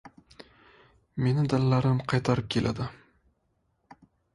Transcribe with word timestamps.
Meni 1.27 1.45
dalalarim 1.53 2.03
qaytarib 2.15 2.51
keladi... 2.59 2.93